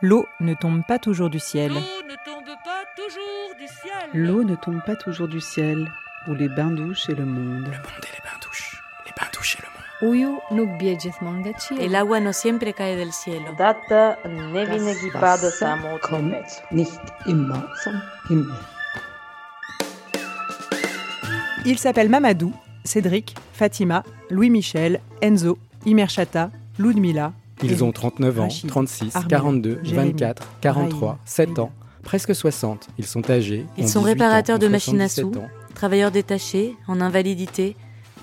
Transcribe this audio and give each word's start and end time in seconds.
L'eau 0.00 0.28
ne 0.38 0.54
tombe 0.54 0.82
pas 0.86 1.00
toujours 1.00 1.28
du 1.28 1.40
ciel. 1.40 1.72
L'eau 4.14 4.44
ne 4.44 4.54
tombe 4.54 4.80
pas 4.86 4.94
toujours 4.94 5.26
du 5.26 5.40
ciel. 5.40 5.90
Ou 6.28 6.34
les 6.34 6.48
bains-douches 6.48 7.08
et 7.08 7.16
le 7.16 7.24
monde. 7.24 7.64
Le 7.64 7.70
monde 7.72 8.04
et 8.04 8.14
les 8.14 8.22
bains-douches. 8.22 8.80
Les 9.06 9.12
bains-douches 9.18 9.56
et 9.56 9.62
le 9.62 9.68
monde. 9.68 9.74
Uju 10.00 10.30
nuk 10.54 10.76
bie 10.78 10.94
gjithmonë 10.94 11.40
nga 11.42 11.52
qielli. 11.58 11.82
El 11.88 11.96
agua 11.98 12.20
no 12.22 12.30
siempre 12.32 12.70
cae 12.70 12.94
del 12.94 13.10
cielo. 13.10 13.50
Data 13.58 14.16
ne 14.30 14.62
vine 14.70 14.92
equipada 14.92 15.50
samo 15.50 15.98
kommt 15.98 16.62
nicht 16.70 17.02
immer 17.26 17.64
vom 17.82 17.98
Himmel. 18.30 18.54
Ils 21.64 21.78
s'appellent 21.80 22.08
Mamadou, 22.08 22.52
Cédric, 22.84 23.34
Fatima, 23.52 24.04
Louis-Michel, 24.30 25.00
Enzo, 25.20 25.58
Imerchata, 25.84 26.52
Ludmila. 26.78 27.32
Ils 27.62 27.84
ont 27.84 27.92
39 27.92 28.40
ans, 28.40 28.42
Rachid, 28.44 28.68
36, 28.68 29.16
Armel, 29.16 29.28
42, 29.28 29.80
Jérémy, 29.82 30.12
24, 30.12 30.48
43, 30.60 30.98
Brahim, 30.98 31.18
7 31.24 31.58
ans, 31.58 31.72
presque 32.02 32.34
60. 32.34 32.88
Ils 32.98 33.06
sont 33.06 33.30
âgés. 33.30 33.66
Ils 33.76 33.84
ont 33.84 33.88
sont 33.88 34.00
18 34.00 34.12
réparateurs 34.12 34.56
ans, 34.56 34.60
de 34.60 34.68
machines 34.68 35.00
à 35.00 35.08
77 35.08 35.24
sous, 35.24 35.74
travailleurs 35.74 36.10
détachés, 36.10 36.76
en 36.86 37.00
invalidité, 37.00 37.76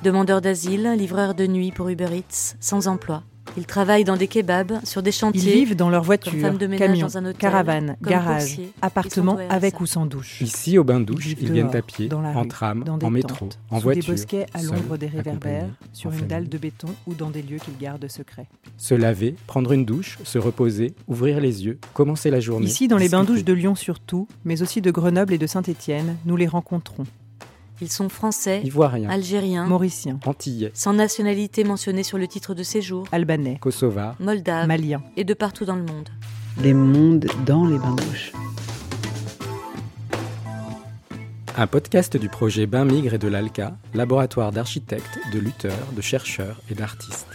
demandeurs 0.04 0.42
d'asile, 0.42 0.94
livreurs 0.98 1.36
de 1.36 1.48
nuit 1.48 1.72
pour 1.72 1.90
Uber 1.90 2.10
Eats, 2.18 2.56
sans 2.60 2.88
emploi. 2.88 3.24
Ils 3.58 3.66
travaillent 3.66 4.04
dans 4.04 4.18
des 4.18 4.28
kebabs, 4.28 4.80
sur 4.84 5.02
des 5.02 5.10
Ils 5.10 5.14
chantiers. 5.14 5.54
vivent 5.54 5.76
dans 5.76 5.90
leur 5.90 6.04
voiture, 6.04 6.34
de 6.34 6.66
appartements 8.82 9.38
Ils 9.40 9.44
sont 9.44 9.50
au 9.50 9.56
avec 9.56 9.80
ou 9.82 9.86
sans 9.86 10.06
douche. 10.06 10.42
Ici, 10.42 10.78
au 10.78 10.84
bain-douche, 10.84 11.26
vivent 11.28 11.38
ils 11.42 11.52
viennent 11.52 11.68
dehors, 11.68 11.76
à 11.76 11.82
pied, 11.82 12.08
dans 12.08 12.22
la 12.22 12.30
en 12.30 12.46
tram, 12.46 12.84
dans 12.84 12.98
des 12.98 13.06
en 13.06 13.10
métro, 13.10 13.46
tentes, 13.46 13.60
en 13.70 13.78
sous 13.78 13.84
voiture. 13.84 14.04
des 14.04 14.12
bosquets 14.12 14.46
à 14.54 14.62
l'ombre 14.62 14.98
des 14.98 15.08
réverbères, 15.08 15.70
sur 15.94 16.10
une 16.10 16.16
famille. 16.18 16.30
dalle 16.30 16.50
de 16.50 16.58
béton 16.58 16.88
ou 17.08 17.14
dans 17.14 17.30
des 17.30 17.42
lieux 17.42 17.58
qu'ils 17.58 17.78
gardent 17.78 18.08
secrets. 18.10 18.48
Se 18.78 18.94
laver, 18.94 19.36
prendre 19.48 19.72
une 19.72 19.86
douche, 19.86 20.18
se 20.24 20.38
reposer, 20.38 20.94
ouvrir 21.08 21.40
les 21.40 21.66
yeux, 21.66 21.80
commencer 21.94 22.30
la 22.30 22.40
journée. 22.40 22.66
Ici, 22.66 22.88
dans 22.88 22.98
les 22.98 23.10
bains-douches 23.10 23.44
de 23.44 23.54
Lyon 23.54 23.76
surtout, 23.76 24.28
mais 24.44 24.62
aussi 24.62 24.82
de 24.82 24.92
Grenoble 24.92 25.34
et 25.34 25.38
de 25.38 25.48
Saint-Étienne, 25.48 26.18
nous 26.26 26.36
les 26.36 26.48
rencontrons. 26.48 27.06
Ils 27.82 27.92
sont 27.92 28.08
français, 28.08 28.62
Ivoiriens, 28.64 29.10
algériens, 29.10 29.66
Mauriciens, 29.66 30.20
Antillais, 30.26 30.72
sans 30.74 30.94
nationalité 30.94 31.64
mentionnée 31.66 32.04
sur 32.04 32.18
le 32.18 32.28
titre 32.28 32.54
de 32.54 32.64
séjour, 32.64 33.06
Albanais, 33.12 33.58
Kosovars, 33.60 34.16
moldaves 34.20 34.68
Maliens. 34.68 35.04
et 35.18 35.26
de 35.26 35.34
partout 35.34 35.66
dans 35.66 35.76
le 35.76 35.84
monde. 35.84 36.10
Les 36.62 36.74
mondes 36.74 37.26
dans 37.46 37.66
les 37.68 37.78
bains-douches. 37.78 38.32
Un 41.58 41.68
podcast 41.68 42.16
du 42.18 42.30
projet 42.30 42.66
Bain 42.66 42.86
Migre 42.86 43.14
et 43.14 43.18
de 43.18 43.28
l'ALCA, 43.28 43.78
laboratoire 43.94 44.52
d'architectes, 44.52 45.20
de 45.34 45.40
lutteurs, 45.40 45.88
de 45.96 46.02
chercheurs 46.02 46.62
et 46.70 46.76
d'artistes. 46.76 47.28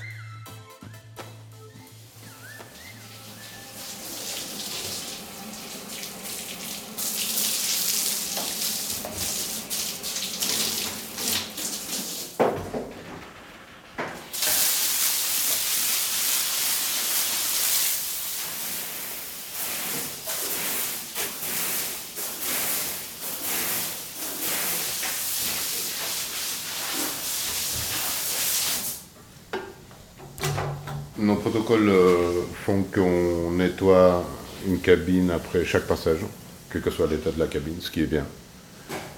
Nos 31.20 31.36
protocoles 31.36 31.90
euh, 31.90 32.42
font 32.64 32.82
qu'on 32.82 33.50
nettoie 33.50 34.24
une 34.66 34.80
cabine 34.80 35.30
après 35.30 35.66
chaque 35.66 35.86
passage, 35.86 36.20
quel 36.72 36.80
que 36.80 36.90
soit 36.90 37.06
l'état 37.08 37.30
de 37.30 37.38
la 37.38 37.46
cabine, 37.46 37.77
ce 37.78 37.90
qui 37.90 38.00
est 38.00 38.06
bien. 38.06 38.24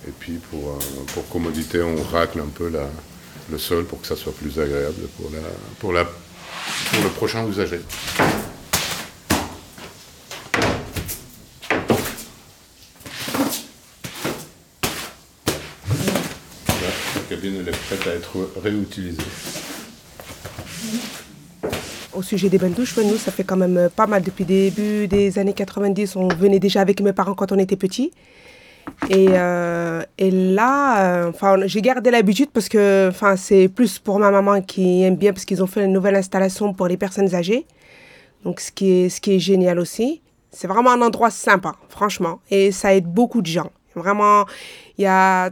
Et 0.09 0.11
puis 0.11 0.41
pour, 0.51 0.71
euh, 0.71 1.23
commodité, 1.31 1.81
on 1.81 2.03
racle 2.03 2.41
un 2.41 2.49
peu 2.53 2.73
le 3.51 3.59
sol 3.59 3.85
pour 3.85 4.01
que 4.01 4.09
ça 4.09 4.17
soit 4.17 4.33
plus 4.33 4.59
agréable 4.59 5.03
pour, 5.81 5.93
le 5.93 7.09
prochain 7.15 7.47
usager. 7.47 7.81
La 16.69 17.21
cabine 17.29 17.65
est 17.65 17.71
prête 17.71 18.07
à 18.09 18.15
être 18.17 18.49
réutilisée. 18.61 19.62
Au 22.15 22.21
sujet 22.21 22.51
des 22.51 22.59
bains 22.59 22.69
de 22.69 22.75
douche, 22.75 22.95
nous, 22.99 23.17
ça 23.17 23.33
fait 23.33 23.45
quand 23.45 23.57
même 23.57 23.77
euh, 23.79 23.89
pas 23.89 24.07
mal. 24.07 24.23
Depuis 24.23 24.45
le 24.45 24.49
début 24.49 25.09
des 25.09 25.39
années 25.39 25.55
90, 25.55 26.17
on 26.17 26.29
venait 26.29 26.59
déjà 26.59 26.83
avec 26.83 27.01
mes 27.01 27.15
parents 27.15 27.33
quand 27.33 27.53
on 27.53 27.59
était 27.59 27.77
petits. 27.77 28.13
Et, 29.09 29.29
euh, 29.31 30.03
et 30.19 30.31
là, 30.31 31.27
euh, 31.31 31.63
j'ai 31.65 31.81
gardé 31.81 32.11
l'habitude 32.11 32.51
parce 32.53 32.69
que 32.69 33.11
c'est 33.37 33.69
plus 33.69 33.99
pour 33.99 34.19
ma 34.19 34.31
maman 34.31 34.61
qui 34.61 35.05
aime 35.05 35.17
bien 35.17 35.33
parce 35.33 35.47
qu'ils 35.47 35.63
ont 35.63 35.67
fait 35.67 35.85
une 35.85 35.93
nouvelle 35.93 36.17
installation 36.17 36.75
pour 36.75 36.87
les 36.87 36.99
personnes 36.99 37.35
âgées. 37.35 37.67
Donc, 38.45 38.61
ce 38.61 38.71
qui 38.73 38.91
est, 38.91 39.09
ce 39.09 39.21
qui 39.21 39.37
est 39.37 39.39
génial 39.39 39.79
aussi. 39.79 40.21
C'est 40.51 40.67
vraiment 40.67 40.91
un 40.91 41.01
endroit 41.01 41.31
sympa, 41.31 41.73
franchement. 41.89 42.41
Et 42.51 42.73
ça 42.73 42.95
aide 42.95 43.07
beaucoup 43.07 43.41
de 43.41 43.47
gens. 43.47 43.71
Vraiment, 43.95 44.45
y 44.99 45.07
a, 45.07 45.51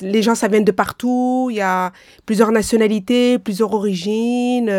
les 0.00 0.22
gens, 0.22 0.36
ça 0.36 0.46
vient 0.46 0.60
de 0.60 0.72
partout. 0.72 1.48
Il 1.50 1.56
y 1.56 1.60
a 1.60 1.92
plusieurs 2.26 2.52
nationalités, 2.52 3.38
plusieurs 3.40 3.72
origines. 3.74 4.70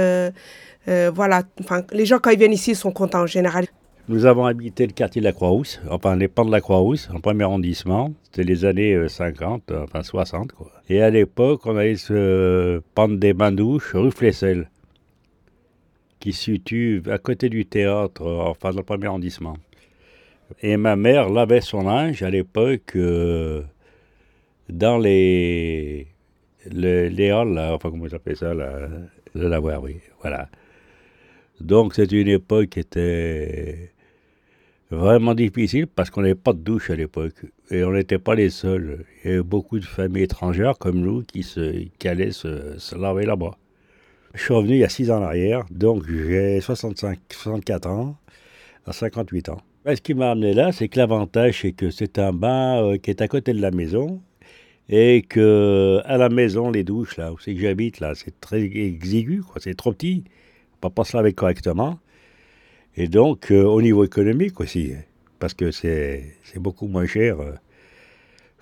Euh, 0.88 1.12
voilà, 1.14 1.44
enfin, 1.60 1.84
les 1.92 2.06
gens, 2.06 2.20
quand 2.20 2.32
ils 2.32 2.40
viennent 2.40 2.54
ici, 2.54 2.72
ils 2.72 2.76
sont 2.76 2.92
contents 2.92 3.22
en 3.22 3.28
général. 3.28 3.68
Nous 4.08 4.26
avons 4.26 4.46
habité 4.46 4.88
le 4.88 4.94
quartier 4.94 5.22
de 5.22 5.26
la 5.26 5.32
Croix-Rousse, 5.32 5.80
enfin 5.90 6.16
les 6.16 6.28
pans 6.28 6.44
de 6.44 6.52
la 6.52 6.60
Croix-Rousse, 6.60 7.10
en 7.14 7.20
premier 7.20 7.44
arrondissement. 7.44 8.14
C'était 8.24 8.44
les 8.44 8.66
années 8.66 8.94
euh, 8.94 9.08
50, 9.08 9.72
euh, 9.72 9.84
enfin 9.84 10.02
60 10.02 10.52
quoi. 10.54 10.72
Et 10.90 11.02
à 11.02 11.10
l'époque, 11.10 11.66
on 11.66 11.78
allait 11.78 11.96
se 11.96 12.82
prendre 12.96 13.18
des 13.18 13.34
bains-douches 13.34 13.94
rue 13.94 14.12
Flessel, 14.12 14.70
qui 16.20 16.34
se 16.34 16.44
situe 16.44 17.04
à 17.10 17.20
côté 17.20 17.48
du 17.48 17.66
théâtre, 17.66 18.26
enfin 18.26 18.72
dans 18.72 18.78
le 18.78 18.84
premier 18.84 19.06
arrondissement. 19.06 19.56
Et 20.62 20.78
ma 20.78 20.96
mère 20.96 21.30
lavait 21.30 21.62
son 21.62 21.84
linge 21.84 22.24
à 22.24 22.30
l'époque 22.30 22.96
euh, 22.96 23.62
dans 24.68 24.98
les, 24.98 26.08
les, 26.70 27.10
les 27.10 27.30
halls, 27.30 27.58
enfin 27.58 27.92
comment 27.92 28.08
j'appelle 28.08 28.36
ça, 28.36 28.54
là, 28.54 28.90
le 29.36 29.48
lavoir, 29.48 29.82
oui, 29.84 29.98
voilà. 30.22 30.50
Donc 31.62 31.94
c'est 31.96 32.12
une 32.12 32.28
époque 32.28 32.70
qui 32.70 32.80
était 32.80 33.92
vraiment 34.90 35.34
difficile 35.34 35.88
parce 35.88 36.10
qu'on 36.10 36.22
n'avait 36.22 36.36
pas 36.36 36.54
de 36.54 36.60
douche 36.60 36.90
à 36.90 36.96
l'époque. 36.96 37.46
Et 37.70 37.84
on 37.84 37.92
n'était 37.92 38.20
pas 38.20 38.36
les 38.36 38.50
seuls. 38.50 39.06
Il 39.24 39.32
y 39.32 39.34
avait 39.34 39.44
beaucoup 39.44 39.80
de 39.80 39.86
familles 39.86 40.24
étrangères 40.24 40.78
comme 40.78 41.00
nous 41.00 41.24
qui, 41.24 41.46
allaient 42.06 42.32
se, 42.32 42.96
laver 42.96 43.26
là-bas. 43.26 43.58
Je 44.34 44.44
suis 44.44 44.54
revenu 44.54 44.76
il 44.76 44.80
y 44.80 44.84
a 44.84 44.90
6 44.90 45.12
ans 45.12 45.20
en 45.20 45.24
arrière, 45.24 45.66
donc 45.72 46.04
j'ai 46.08 46.62
65, 46.62 47.20
64 47.32 47.90
ans, 47.90 48.16
à 48.86 48.94
58 48.94 49.50
ans. 49.50 49.58
Ben, 49.84 49.96
ce 49.96 50.02
qui 50.02 50.14
m'a 50.14 50.32
amené 50.32 50.54
là, 50.54 50.72
c'est 50.72 50.88
que 50.88 50.98
l'avantage, 50.98 51.62
c'est 51.62 51.74
que 51.74 51.90
c'est 51.90 52.18
un 52.18 52.32
bain 52.32 52.82
euh, 52.82 52.98
qui 52.98 53.10
est 53.10 53.22
à 53.22 53.28
côté 53.28 53.52
de 53.52 53.62
la 53.62 53.72
maison 53.72 54.22
et 54.88 55.24
que 55.24 56.02
à 56.06 56.18
la 56.18 56.30
maison, 56.30 56.72
les 56.72 56.84
douches, 56.84 57.18
là 57.18 57.34
où 57.34 57.40
c'est 57.40 57.54
que 57.54 57.62
j'habite, 57.62 58.00
là, 58.00 58.14
c'est 58.16 58.40
très 58.40 58.62
exigu. 58.62 59.42
C'est 59.58 59.76
trop 59.76 59.92
petit. 59.92 60.24
Pas 60.90 61.04
se 61.04 61.16
laver 61.16 61.34
correctement. 61.34 62.00
Et 62.96 63.08
donc, 63.08 63.52
euh, 63.52 63.64
au 63.64 63.82
niveau 63.82 64.04
économique 64.04 64.60
aussi, 64.60 64.94
parce 65.40 65.54
que 65.54 65.72
c'est 65.72 66.36
beaucoup 66.58 66.88
moins 66.88 67.06
cher. 67.06 67.40
euh. 67.40 67.54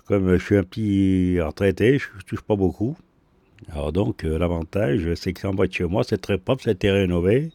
Comme 0.06 0.36
je 0.36 0.44
suis 0.44 0.56
un 0.56 0.64
petit 0.64 1.40
retraité, 1.40 1.98
je 1.98 2.08
ne 2.16 2.22
touche 2.22 2.42
pas 2.42 2.56
beaucoup. 2.56 2.96
Alors 3.72 3.92
donc, 3.92 4.24
euh, 4.24 4.38
l'avantage, 4.38 5.14
c'est 5.14 5.32
que 5.32 5.46
en 5.46 5.54
bas 5.54 5.66
de 5.66 5.72
chez 5.72 5.84
moi, 5.84 6.02
c'est 6.04 6.18
très 6.20 6.38
propre, 6.38 6.62
c'était 6.64 6.90
rénové. 6.90 7.50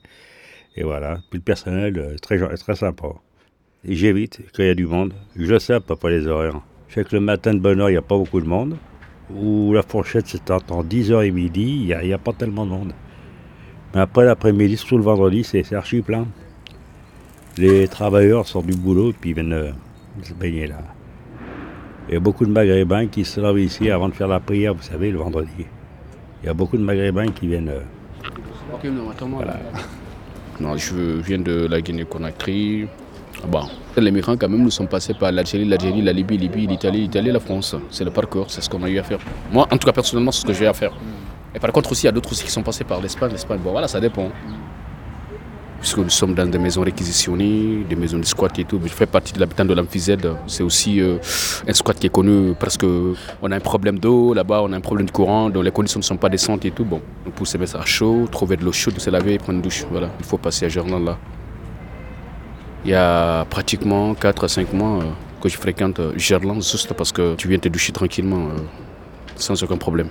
Et 0.75 0.83
voilà. 0.83 1.19
Puis 1.29 1.39
le 1.39 1.43
personnel, 1.43 1.97
euh, 1.97 2.15
très, 2.17 2.37
très 2.57 2.75
sympa. 2.75 3.07
J'évite 3.87 4.41
quand 4.53 4.63
il 4.63 4.67
y 4.67 4.69
a 4.69 4.75
du 4.75 4.87
monde. 4.87 5.13
Je 5.35 5.57
sais 5.59 5.73
à 5.73 6.09
les 6.09 6.27
horaires. 6.27 6.61
Je 6.87 6.95
sais 6.95 7.03
que 7.03 7.15
le 7.15 7.21
matin 7.21 7.53
de 7.53 7.59
bonne 7.59 7.79
heure, 7.81 7.89
il 7.89 7.93
n'y 7.93 7.97
a 7.97 8.01
pas 8.01 8.17
beaucoup 8.17 8.41
de 8.41 8.47
monde. 8.47 8.77
Ou 9.33 9.73
la 9.73 9.81
fourchette, 9.81 10.27
c'est 10.27 10.51
entre 10.51 10.83
10h 10.83 11.25
et 11.25 11.31
midi, 11.31 11.87
il 11.89 11.97
n'y 12.07 12.13
a 12.13 12.17
pas 12.17 12.33
tellement 12.33 12.65
de 12.65 12.71
monde. 12.71 12.93
Mais 13.95 14.01
après 14.01 14.25
l'après-midi, 14.25 14.75
surtout 14.77 14.97
le 14.97 15.03
vendredi, 15.03 15.43
c'est 15.43 15.63
c'est 15.63 15.75
archi 15.75 16.01
plein. 16.01 16.27
Les 17.57 17.87
travailleurs 17.87 18.45
sortent 18.45 18.65
du 18.67 18.75
boulot 18.75 19.11
et 19.11 19.13
puis 19.13 19.29
ils 19.29 19.33
viennent 19.33 19.53
euh, 19.53 19.71
se 20.21 20.33
baigner 20.33 20.67
là. 20.67 20.75
Il 22.09 22.13
y 22.13 22.17
a 22.17 22.19
beaucoup 22.19 22.45
de 22.45 22.51
maghrébins 22.51 23.07
qui 23.07 23.23
se 23.25 23.39
lavent 23.39 23.57
ici 23.59 23.89
avant 23.89 24.09
de 24.09 24.13
faire 24.13 24.27
la 24.27 24.39
prière, 24.41 24.73
vous 24.75 24.83
savez, 24.83 25.09
le 25.11 25.17
vendredi. 25.17 25.65
Il 26.43 26.45
y 26.45 26.49
a 26.49 26.53
beaucoup 26.53 26.77
de 26.77 26.83
maghrébins 26.83 27.29
qui 27.29 27.47
viennent. 27.47 27.69
euh, 27.69 27.79
Voilà. 29.37 29.57
Non, 30.59 30.75
je 30.77 30.95
viens 31.21 31.39
de 31.39 31.65
la 31.67 31.79
Guinée-Conakry. 31.81 32.87
Bon, 33.47 33.61
les 33.97 34.11
migrants, 34.11 34.37
quand 34.37 34.49
même, 34.49 34.61
nous 34.63 34.71
sommes 34.71 34.87
passés 34.87 35.13
par 35.13 35.31
l'Algérie, 35.31 35.65
l'Algérie, 35.65 36.01
la 36.01 36.11
Libye, 36.13 36.37
Libye, 36.37 36.67
l'Italie, 36.67 37.01
l'Italie, 37.01 37.31
la 37.31 37.39
France. 37.39 37.75
C'est 37.89 38.03
le 38.03 38.11
parcours, 38.11 38.51
c'est 38.51 38.61
ce 38.61 38.69
qu'on 38.69 38.83
a 38.83 38.89
eu 38.89 38.99
à 38.99 39.03
faire. 39.03 39.19
Moi, 39.51 39.65
en 39.71 39.77
tout 39.77 39.85
cas, 39.85 39.93
personnellement, 39.93 40.31
c'est 40.31 40.41
ce 40.41 40.45
que 40.45 40.53
j'ai 40.53 40.67
à 40.67 40.73
faire. 40.73 40.91
Et 41.55 41.59
par 41.59 41.71
contre, 41.71 41.91
aussi, 41.93 42.03
il 42.03 42.05
y 42.07 42.09
a 42.09 42.11
d'autres 42.11 42.31
aussi 42.31 42.43
qui 42.43 42.51
sont 42.51 42.63
passés 42.63 42.83
par 42.83 43.01
l'Espagne. 43.01 43.31
L'Espagne, 43.31 43.59
bon, 43.63 43.71
voilà, 43.71 43.87
ça 43.87 43.99
dépend. 44.01 44.29
puisque 45.79 45.99
nous 45.99 46.09
sommes 46.09 46.33
dans 46.33 46.47
des 46.49 46.57
maisons 46.57 46.81
réquisitionnées, 46.81 47.85
des 47.87 47.95
maisons 47.95 48.17
de 48.17 48.25
squat 48.25 48.57
et 48.59 48.65
tout. 48.65 48.81
Je 48.83 48.89
fais 48.89 49.05
partie 49.05 49.31
de 49.33 49.39
l'habitant 49.39 49.63
de 49.63 49.73
l'Amphizède. 49.73 50.27
C'est 50.47 50.63
aussi 50.63 50.99
euh, 50.99 51.17
un 51.67 51.73
squat 51.73 51.97
qui 51.97 52.07
est 52.07 52.09
connu 52.09 52.55
parce 52.59 52.75
qu'on 52.77 53.51
a 53.51 53.55
un 53.55 53.59
problème 53.59 53.99
d'eau 53.99 54.33
là-bas, 54.33 54.61
on 54.63 54.73
a 54.73 54.77
un 54.77 54.81
problème 54.81 55.05
de 55.05 55.11
courant, 55.11 55.49
donc 55.49 55.63
les 55.63 55.71
conditions 55.71 55.99
ne 55.99 56.03
sont 56.03 56.17
pas 56.17 56.27
décentes 56.29 56.65
et 56.65 56.71
tout. 56.71 56.85
Bon, 56.85 57.01
on 57.25 57.29
peut 57.29 57.45
se 57.45 57.57
mettre 57.57 57.77
à 57.77 57.85
chaud, 57.85 58.27
trouver 58.31 58.57
de 58.57 58.65
l'eau 58.65 58.71
chaude, 58.71 58.99
se 58.99 59.09
laver 59.09 59.37
prendre 59.37 59.57
une 59.57 59.61
douche. 59.61 59.85
Voilà, 59.91 60.09
il 60.19 60.25
faut 60.25 60.37
passer 60.39 60.65
à 60.65 60.69
Gerland 60.69 61.05
là. 61.05 61.17
Il 62.83 62.91
y 62.91 62.95
a 62.95 63.45
pratiquement 63.45 64.13
4 64.15 64.43
à 64.43 64.47
5 64.47 64.73
mois 64.73 65.03
euh, 65.03 65.05
que 65.41 65.49
je 65.49 65.57
fréquente 65.57 65.99
euh, 65.99 66.13
Gerland 66.17 66.61
juste 66.61 66.93
parce 66.93 67.11
que 67.11 67.35
tu 67.35 67.47
viens 67.47 67.59
te 67.59 67.69
doucher 67.69 67.93
tranquillement 67.93 68.49
sans 69.35 69.61
aucun 69.63 69.77
problème. 69.77 70.09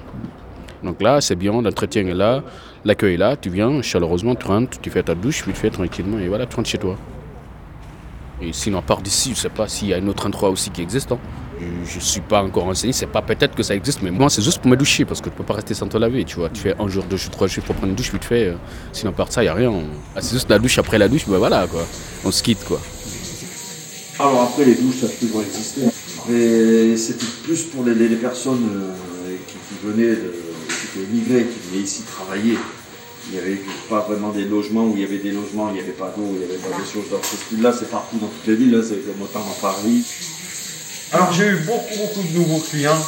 Donc 0.85 1.01
là, 1.01 1.21
c'est 1.21 1.35
bien, 1.35 1.61
l'entretien 1.63 2.07
est 2.07 2.15
là, 2.15 2.43
l'accueil 2.85 3.15
est 3.15 3.17
là, 3.17 3.37
tu 3.37 3.49
viens 3.49 3.81
chaleureusement, 3.81 4.35
tu 4.35 4.47
rentres, 4.47 4.79
tu 4.81 4.91
fais 4.91 5.03
ta 5.03 5.15
douche, 5.15 5.43
tu 5.45 5.53
fais 5.53 5.71
tranquillement 5.71 6.19
et 6.19 6.29
voilà, 6.29 6.47
tu 6.47 6.57
rentres 6.57 6.69
chez 6.69 6.79
toi. 6.79 6.97
Et 8.43 8.53
sinon, 8.53 8.79
à 8.79 8.83
part 8.83 9.01
d'ici, 9.01 9.31
je 9.31 9.39
ne 9.39 9.41
sais 9.41 9.49
pas 9.49 9.67
s'il 9.67 9.89
y 9.89 9.95
a 9.95 9.97
un 9.97 10.07
autre 10.07 10.27
endroit 10.27 10.51
aussi 10.51 10.71
qui 10.71 10.83
existe. 10.83 11.13
Hein. 11.13 11.19
Je 11.87 11.97
ne 11.97 12.01
suis 12.01 12.21
pas 12.21 12.43
encore 12.43 12.65
renseigné, 12.65 12.93
c'est 12.93 13.07
pas 13.07 13.23
peut-être 13.23 13.55
que 13.55 13.63
ça 13.63 13.75
existe, 13.75 14.03
mais 14.03 14.11
moi 14.11 14.29
c'est 14.29 14.43
juste 14.43 14.59
pour 14.59 14.71
me 14.71 14.77
doucher 14.77 15.05
parce 15.05 15.21
que 15.21 15.31
tu 15.31 15.37
peux 15.37 15.45
pas 15.45 15.55
rester 15.55 15.73
sans 15.73 15.87
te 15.87 15.97
laver, 15.97 16.25
tu 16.25 16.37
vois. 16.37 16.51
Tu 16.51 16.61
fais 16.61 16.75
un 16.79 16.89
jour, 16.89 17.05
deux 17.05 17.17
jours, 17.17 17.31
trois 17.31 17.47
jours 17.47 17.65
pour 17.65 17.77
prendre 17.77 17.91
une 17.91 17.95
douche, 17.95 18.13
vite 18.13 18.25
fait. 18.25 18.49
Euh, 18.49 18.55
sinon, 18.93 19.13
à 19.13 19.15
part 19.15 19.33
ça, 19.33 19.43
il 19.43 19.47
n'y 19.47 19.51
a 19.51 19.55
rien. 19.55 19.73
Ah, 20.15 20.21
c'est 20.21 20.35
juste 20.35 20.51
la 20.51 20.59
douche 20.59 20.79
après 20.79 20.99
la 20.99 21.09
douche, 21.09 21.27
ben 21.27 21.39
voilà 21.39 21.67
quoi. 21.67 21.87
On 22.25 22.31
se 22.31 22.43
quitte 22.43 22.65
quoi. 22.65 22.81
Alors 24.19 24.43
après, 24.43 24.65
les 24.65 24.75
douches, 24.75 25.01
ça 25.01 25.07
peut 25.07 25.27
toujours 25.27 25.43
exister. 25.43 25.83
Mais 26.29 26.97
c'était 26.97 27.25
plus 27.45 27.63
pour 27.65 27.85
les, 27.85 27.95
personnes 28.17 28.69
euh, 28.75 29.37
qui, 29.47 29.55
qui 29.55 29.87
venaient 29.87 30.17
de 30.17 30.44
étaient 30.95 31.05
immigrés 31.11 31.47
qui 31.47 31.71
venaient 31.71 31.85
ici 31.85 32.03
travailler. 32.03 32.59
Il 33.27 33.33
n'y 33.33 33.39
avait 33.39 33.61
pas 33.89 34.01
vraiment 34.01 34.31
des 34.31 34.45
logements 34.45 34.85
où 34.85 34.93
il 34.95 35.01
y 35.01 35.05
avait 35.05 35.19
des 35.19 35.33
logements, 35.33 35.71
il 35.71 35.75
n'y 35.75 35.81
avait 35.81 35.93
pas 35.93 36.13
d'eau, 36.17 36.29
il 36.33 36.39
n'y 36.39 36.45
avait 36.45 36.59
pas 36.59 36.77
des 36.77 36.85
choses 36.85 37.11
dans 37.11 37.23
ce 37.23 37.37
style-là. 37.37 37.75
C'est 37.79 37.91
partout 37.91 38.19
dans 38.19 38.27
toutes 38.27 38.47
les 38.47 38.57
villes, 38.57 38.85
c'est 38.87 38.97
comme 39.07 39.23
autant 39.23 39.41
à 39.41 39.61
Paris. 39.61 40.05
Alors 41.13 41.33
j'ai 41.33 41.47
eu 41.47 41.57
beaucoup, 41.59 41.97
beaucoup 41.97 42.23
de 42.23 42.39
nouveaux 42.39 42.61
clients. 42.61 43.03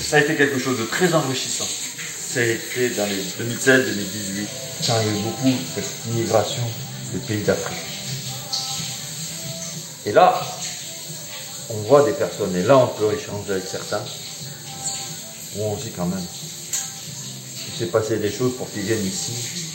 Ça 0.00 0.16
a 0.16 0.20
été 0.20 0.36
quelque 0.36 0.58
chose 0.58 0.78
de 0.78 0.84
très 0.84 1.14
enrichissant. 1.14 1.66
Ça 1.66 2.40
a 2.40 2.44
été 2.44 2.90
dans 2.90 3.06
les 3.06 3.22
2016-2018, 3.54 4.46
quand 4.86 4.94
il 5.00 5.06
y 5.06 5.10
a 5.10 5.18
eu 5.18 5.22
beaucoup 5.22 5.56
cette 5.74 5.92
immigration 6.10 6.62
des 7.12 7.18
pays 7.20 7.42
d'Afrique. 7.42 7.78
Et 10.06 10.12
là, 10.12 10.40
on 11.70 11.82
voit 11.82 12.04
des 12.04 12.12
personnes, 12.12 12.54
et 12.56 12.62
là 12.62 12.78
on 12.78 12.88
peut 12.88 13.12
échanger 13.14 13.52
avec 13.52 13.64
certains, 13.66 14.02
où 15.56 15.64
on 15.64 15.76
dit 15.76 15.90
quand 15.94 16.06
même, 16.06 16.24
s'est 17.80 17.86
passé 17.86 18.18
des 18.18 18.30
choses 18.30 18.56
pour 18.56 18.70
qu'ils 18.70 18.82
viennent 18.82 19.04
ici. 19.04 19.66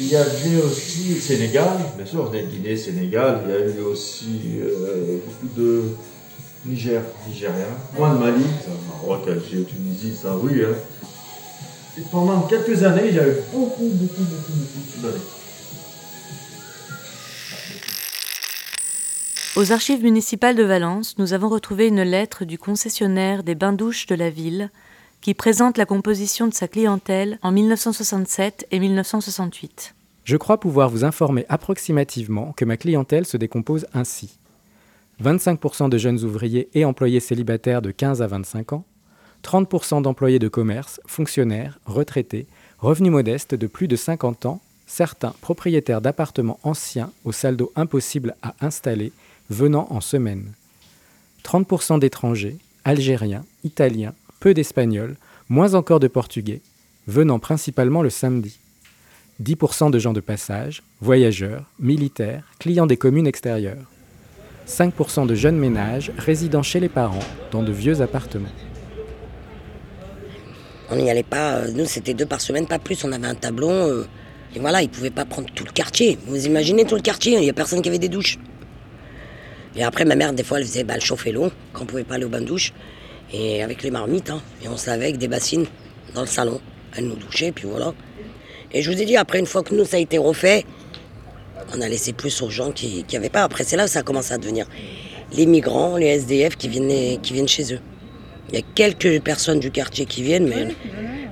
Il 0.00 0.06
y 0.08 0.16
avait 0.16 0.62
aussi 0.64 1.14
le 1.14 1.20
Sénégal, 1.20 1.76
bien 1.96 2.06
sûr, 2.06 2.26
on 2.30 2.32
est 2.32 2.44
Guinée, 2.44 2.76
Sénégal, 2.76 3.42
il 3.44 3.50
y 3.52 3.56
a 3.56 3.60
eu 3.66 3.80
aussi 3.82 4.40
euh, 4.62 5.18
beaucoup 5.26 5.54
de 5.54 5.82
Niger, 6.64 7.02
Nigériens, 7.28 7.76
moins 7.98 8.14
de 8.14 8.18
Mali, 8.18 8.44
Maroc, 8.88 9.28
Algérie, 9.28 9.66
Tunisie, 9.66 10.16
ça 10.16 10.36
oui. 10.36 10.62
Hein. 10.64 10.74
Et 11.98 12.02
pendant 12.10 12.40
quelques 12.42 12.82
années, 12.82 13.08
il 13.08 13.16
y 13.16 13.18
a 13.18 13.28
eu 13.28 13.34
beaucoup, 13.52 13.88
beaucoup, 13.88 14.22
beaucoup, 14.22 14.52
beaucoup 14.52 15.06
de 15.06 15.20
Aux 19.60 19.72
archives 19.72 20.02
municipales 20.02 20.56
de 20.56 20.62
Valence, 20.62 21.16
nous 21.18 21.34
avons 21.34 21.48
retrouvé 21.48 21.88
une 21.88 22.02
lettre 22.02 22.44
du 22.44 22.56
concessionnaire 22.56 23.42
des 23.42 23.56
bains-douches 23.56 24.06
de 24.06 24.14
la 24.14 24.30
ville 24.30 24.70
qui 25.20 25.34
présente 25.34 25.78
la 25.78 25.86
composition 25.86 26.46
de 26.46 26.54
sa 26.54 26.68
clientèle 26.68 27.38
en 27.42 27.52
1967 27.52 28.66
et 28.70 28.78
1968. 28.78 29.94
Je 30.24 30.36
crois 30.36 30.60
pouvoir 30.60 30.90
vous 30.90 31.04
informer 31.04 31.46
approximativement 31.48 32.52
que 32.52 32.64
ma 32.64 32.76
clientèle 32.76 33.26
se 33.26 33.36
décompose 33.36 33.86
ainsi. 33.94 34.38
25% 35.22 35.88
de 35.88 35.98
jeunes 35.98 36.22
ouvriers 36.22 36.68
et 36.74 36.84
employés 36.84 37.20
célibataires 37.20 37.82
de 37.82 37.90
15 37.90 38.22
à 38.22 38.26
25 38.26 38.72
ans, 38.74 38.84
30% 39.42 40.02
d'employés 40.02 40.38
de 40.38 40.48
commerce, 40.48 41.00
fonctionnaires, 41.06 41.78
retraités, 41.86 42.46
revenus 42.78 43.12
modestes 43.12 43.54
de 43.54 43.66
plus 43.66 43.88
de 43.88 43.96
50 43.96 44.46
ans, 44.46 44.60
certains 44.86 45.34
propriétaires 45.40 46.00
d'appartements 46.00 46.60
anciens 46.62 47.10
aux 47.24 47.32
salles 47.32 47.56
d'eau 47.56 47.72
impossibles 47.74 48.36
à 48.42 48.54
installer, 48.60 49.12
venant 49.50 49.86
en 49.90 50.00
semaine. 50.00 50.52
30% 51.44 51.98
d'étrangers, 51.98 52.58
algériens, 52.84 53.44
italiens, 53.64 54.14
peu 54.40 54.54
d'Espagnols, 54.54 55.16
moins 55.48 55.74
encore 55.74 56.00
de 56.00 56.08
Portugais, 56.08 56.60
venant 57.06 57.38
principalement 57.38 58.02
le 58.02 58.10
samedi. 58.10 58.58
10% 59.42 59.90
de 59.90 59.98
gens 59.98 60.12
de 60.12 60.20
passage, 60.20 60.82
voyageurs, 61.00 61.64
militaires, 61.78 62.44
clients 62.58 62.86
des 62.86 62.96
communes 62.96 63.26
extérieures. 63.26 63.86
5% 64.66 65.26
de 65.26 65.34
jeunes 65.34 65.56
ménages 65.56 66.12
résidant 66.18 66.62
chez 66.62 66.80
les 66.80 66.88
parents 66.88 67.18
dans 67.52 67.62
de 67.62 67.72
vieux 67.72 68.00
appartements. 68.00 68.48
On 70.90 70.96
n'y 70.96 71.10
allait 71.10 71.22
pas, 71.22 71.56
euh, 71.56 71.72
nous 71.72 71.86
c'était 71.86 72.14
deux 72.14 72.26
par 72.26 72.40
semaine, 72.40 72.66
pas 72.66 72.78
plus, 72.78 73.04
on 73.04 73.12
avait 73.12 73.26
un 73.26 73.34
tableau, 73.34 73.70
euh, 73.70 74.06
et 74.54 74.58
voilà, 74.58 74.82
ils 74.82 74.88
ne 74.88 74.92
pouvaient 74.92 75.10
pas 75.10 75.24
prendre 75.24 75.48
tout 75.54 75.64
le 75.64 75.72
quartier. 75.72 76.18
Vous 76.26 76.46
imaginez 76.46 76.84
tout 76.84 76.94
le 76.94 77.02
quartier, 77.02 77.34
il 77.34 77.40
n'y 77.40 77.50
a 77.50 77.52
personne 77.52 77.82
qui 77.82 77.88
avait 77.88 77.98
des 77.98 78.08
douches. 78.08 78.38
Et 79.76 79.84
après, 79.84 80.04
ma 80.04 80.16
mère, 80.16 80.32
des 80.32 80.42
fois, 80.42 80.58
elle 80.58 80.66
faisait 80.66 80.84
bah, 80.84 80.94
l'eau, 81.32 81.50
quand 81.72 81.80
on 81.80 81.84
ne 81.84 81.88
pouvait 81.88 82.04
pas 82.04 82.14
aller 82.14 82.24
au 82.24 82.30
bain 82.30 82.40
de 82.40 82.46
douche 82.46 82.72
et 83.32 83.62
avec 83.62 83.82
les 83.82 83.90
marmites, 83.90 84.30
hein, 84.30 84.40
et 84.62 84.68
on 84.68 84.76
se 84.76 84.88
lavait 84.88 85.06
avec 85.06 85.18
des 85.18 85.28
bassines 85.28 85.66
dans 86.14 86.22
le 86.22 86.26
salon. 86.26 86.60
Elle 86.96 87.06
nous 87.06 87.16
douchait, 87.16 87.52
puis 87.52 87.66
voilà. 87.68 87.92
Et 88.72 88.82
je 88.82 88.90
vous 88.90 89.00
ai 89.00 89.04
dit, 89.04 89.16
après, 89.16 89.38
une 89.38 89.46
fois 89.46 89.62
que 89.62 89.74
nous, 89.74 89.84
ça 89.84 89.96
a 89.96 90.00
été 90.00 90.18
refait, 90.18 90.64
on 91.74 91.80
a 91.80 91.88
laissé 91.88 92.12
plus 92.12 92.40
aux 92.42 92.50
gens 92.50 92.70
qui 92.72 93.04
n'avaient 93.12 93.28
pas. 93.28 93.42
Après, 93.42 93.64
c'est 93.64 93.76
là 93.76 93.84
où 93.84 93.88
ça 93.88 94.00
a 94.00 94.02
commencé 94.02 94.32
à 94.32 94.38
devenir 94.38 94.66
les 95.32 95.46
migrants, 95.46 95.96
les 95.96 96.06
SDF 96.06 96.56
qui 96.56 96.68
viennent, 96.68 97.20
qui 97.20 97.32
viennent 97.32 97.48
chez 97.48 97.74
eux. 97.74 97.80
Il 98.48 98.54
y 98.54 98.58
a 98.58 98.64
quelques 98.74 99.20
personnes 99.22 99.60
du 99.60 99.70
quartier 99.70 100.06
qui 100.06 100.22
viennent, 100.22 100.48
mais 100.48 100.68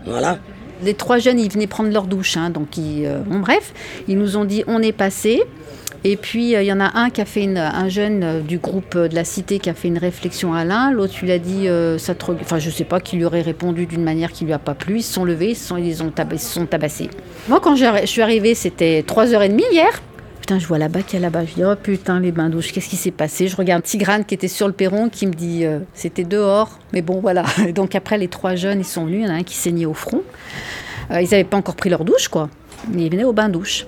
voilà. 0.04 0.38
Les 0.82 0.92
trois 0.92 1.19
jeunes, 1.19 1.40
ils 1.40 1.50
venaient 1.50 1.66
prendre 1.66 1.90
leur 1.90 2.06
douche, 2.06 2.37
hein, 2.37 2.50
donc 2.50 2.76
ils, 2.76 3.06
euh, 3.06 3.20
bon, 3.20 3.38
bref, 3.38 3.72
ils 4.08 4.19
nous 4.19 4.37
ont 4.37 4.44
dit 4.44 4.62
on 4.66 4.82
est 4.82 4.92
passé. 4.92 5.42
Et 6.08 6.17
puis, 6.17 6.55
euh, 6.55 6.62
il 6.62 6.67
y 6.67 6.73
en 6.73 6.79
a 6.79 6.97
un 6.97 7.11
qui 7.11 7.20
a 7.20 7.25
fait 7.25 7.49
un 7.56 7.88
jeune 7.88 8.23
euh, 8.23 8.41
du 8.41 8.58
groupe 8.58 8.94
euh, 8.94 9.08
de 9.08 9.17
la 9.17 9.25
cité 9.25 9.58
qui 9.58 9.69
a 9.69 9.75
fait 9.75 9.88
une 9.88 9.99
réflexion 9.99 10.55
à 10.55 10.64
l'un. 10.64 10.93
L'autre 10.93 11.14
lui 11.20 11.32
a 11.32 11.41
dit, 11.41 11.67
ça 11.99 12.14
te... 12.14 12.31
enfin, 12.31 12.61
je 12.61 12.70
sais 12.70 12.85
pas, 12.85 13.00
qui 13.00 13.17
lui 13.17 13.25
aurait 13.25 13.41
répondu 13.41 13.87
d'une 13.87 14.05
manière 14.05 14.31
qui 14.31 14.44
lui 14.44 14.53
a 14.53 14.61
pas 14.61 14.75
plu. 14.75 14.99
Ils 14.99 15.03
se 15.03 15.12
sont 15.12 15.25
levés, 15.25 15.50
ils 15.50 15.56
se 15.56 15.67
sont, 15.67 15.76
ils 15.76 16.05
ont 16.05 16.12
sont 16.38 16.67
tabassés. 16.67 17.11
Moi, 17.49 17.58
quand 17.61 17.75
je 17.75 18.06
suis 18.06 18.23
arrivée, 18.23 18.55
c'était 18.55 19.00
3h30 19.00 19.61
hier. 19.73 20.00
Putain, 20.41 20.61
je 20.61 20.67
vois 20.69 20.79
là-bas 20.79 21.03
qu'il 21.03 21.19
y 21.19 21.23
a 21.23 21.26
là-bas. 21.26 21.44
Je 21.44 21.55
dis, 21.55 21.64
oh 21.64 21.75
putain, 21.75 22.20
les 22.20 22.31
bains 22.31 22.50
douches, 22.50 22.73
qu'est-ce 22.73 22.88
qui 22.88 22.97
s'est 22.97 23.11
passé? 23.11 23.49
Je 23.49 23.57
regarde 23.57 23.83
Tigrane 23.83 24.25
qui 24.25 24.35
était 24.35 24.47
sur 24.47 24.69
le 24.69 24.75
perron 24.75 25.09
qui 25.09 25.26
me 25.26 25.33
dit, 25.33 25.64
c'était 25.92 26.23
dehors. 26.23 26.78
Mais 26.92 27.02
bon, 27.02 27.19
voilà. 27.21 27.45
Donc 27.75 27.97
après, 27.97 28.16
les 28.16 28.28
trois 28.28 28.54
jeunes, 28.54 28.78
ils 28.78 28.85
sont 28.85 29.07
venus. 29.07 29.23
Il 29.23 29.26
y 29.26 29.28
en 29.28 29.35
a 29.35 29.38
un 29.38 29.42
qui 29.42 29.57
saignait 29.57 29.87
au 29.87 29.95
front. 29.95 30.23
ils 31.11 31.14
n'avaient 31.14 31.42
pas 31.42 31.57
encore 31.57 31.75
pris 31.75 31.90
leur 31.90 32.04
douche, 32.04 32.28
quoi. 32.28 32.49
Mais 32.92 33.07
ils 33.07 33.11
venaient 33.11 33.25
au 33.25 33.33
bain 33.33 33.49
douche. 33.49 33.87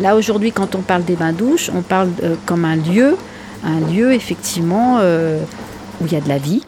Là 0.00 0.16
aujourd'hui, 0.16 0.50
quand 0.50 0.74
on 0.74 0.82
parle 0.82 1.04
des 1.04 1.14
bains-douches, 1.14 1.70
on 1.74 1.82
parle 1.82 2.10
euh, 2.22 2.34
comme 2.46 2.64
un 2.64 2.76
lieu, 2.76 3.16
un 3.62 3.80
lieu 3.80 4.12
effectivement 4.12 4.98
euh, 5.00 5.40
où 6.00 6.06
il 6.06 6.12
y 6.12 6.16
a 6.16 6.20
de 6.20 6.28
la 6.28 6.38
vie, 6.38 6.62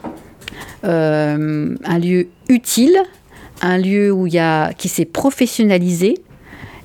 euh, 0.85 1.75
un 1.83 1.99
lieu 1.99 2.27
utile, 2.47 2.97
un 3.61 3.77
lieu 3.77 4.11
où 4.11 4.27
y 4.27 4.39
a, 4.39 4.71
qui 4.73 4.87
s'est 4.87 5.05
professionnalisé 5.05 6.19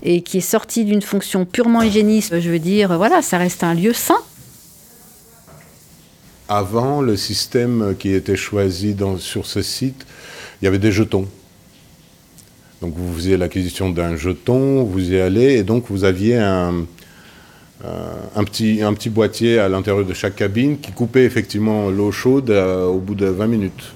et 0.02 0.22
qui 0.22 0.38
est 0.38 0.40
sorti 0.40 0.84
d'une 0.84 1.02
fonction 1.02 1.44
purement 1.44 1.82
hygiéniste. 1.82 2.40
Je 2.40 2.50
veux 2.50 2.58
dire, 2.58 2.96
voilà, 2.96 3.22
ça 3.22 3.38
reste 3.38 3.62
un 3.62 3.74
lieu 3.74 3.92
sain. 3.92 4.18
Avant, 6.48 7.00
le 7.00 7.16
système 7.16 7.94
qui 7.98 8.12
était 8.12 8.36
choisi 8.36 8.96
sur 9.18 9.46
ce 9.46 9.62
site, 9.62 10.04
il 10.60 10.64
y 10.64 10.68
avait 10.68 10.80
des 10.80 10.90
jetons. 10.90 11.28
Donc 12.82 12.94
vous 12.96 13.14
faisiez 13.14 13.36
l'acquisition 13.36 13.90
d'un 13.90 14.16
jeton, 14.16 14.82
vous 14.82 15.12
y 15.12 15.20
allez, 15.20 15.54
et 15.54 15.62
donc 15.62 15.84
vous 15.88 16.02
aviez 16.02 16.36
un, 16.36 16.84
euh, 17.84 18.42
petit, 18.44 18.82
un 18.82 18.92
petit 18.92 19.08
boîtier 19.08 19.60
à 19.60 19.68
l'intérieur 19.68 20.04
de 20.04 20.12
chaque 20.12 20.34
cabine 20.34 20.78
qui 20.80 20.90
coupait 20.90 21.22
effectivement 21.22 21.90
l'eau 21.90 22.10
chaude 22.10 22.50
euh, 22.50 22.86
au 22.86 22.98
bout 22.98 23.14
de 23.14 23.26
20 23.26 23.46
minutes, 23.46 23.92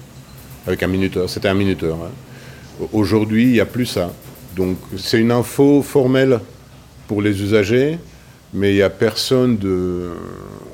avec 0.65 0.83
un 0.83 0.87
minuteur. 0.87 1.29
C'était 1.29 1.49
un 1.49 1.53
minuteur. 1.53 1.97
Hein. 1.97 2.85
Aujourd'hui, 2.93 3.43
il 3.43 3.51
n'y 3.51 3.59
a 3.59 3.65
plus 3.65 3.87
ça. 3.87 4.13
Donc 4.55 4.77
c'est 4.95 5.19
une 5.19 5.31
info 5.31 5.81
formelle 5.81 6.39
pour 7.09 7.21
les 7.21 7.41
usagers, 7.41 7.97
mais 8.53 8.71
il 8.71 8.75
n'y 8.75 8.81
a 8.81 8.89
personne 8.89 9.57
de... 9.57 10.11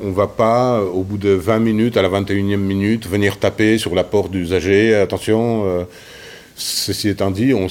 On 0.03 0.09
ne 0.09 0.13
va 0.13 0.27
pas, 0.27 0.83
au 0.83 1.01
bout 1.01 1.17
de 1.17 1.29
20 1.29 1.57
minutes, 1.57 1.97
à 1.97 2.03
la 2.03 2.09
21e 2.09 2.57
minute, 2.57 3.07
venir 3.07 3.39
taper 3.39 3.79
sur 3.79 3.95
la 3.95 4.03
porte 4.03 4.29
d'usager. 4.29 4.93
Attention, 4.93 5.63
euh, 5.65 5.83
Ceci 6.55 7.09
étant 7.09 7.31
dit, 7.31 7.53
on, 7.53 7.67